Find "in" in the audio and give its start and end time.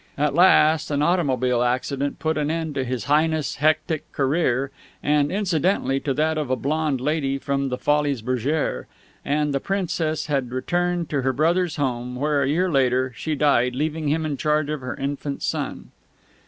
14.25-14.37